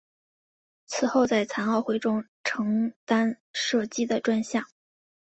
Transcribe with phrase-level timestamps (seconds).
[0.87, 4.65] 此后在残奥会中承担射击的专项。